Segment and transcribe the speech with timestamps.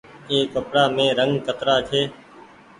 [0.29, 2.01] ايِ ڪپڙآ مين رنگ ڪترآ ڇي۔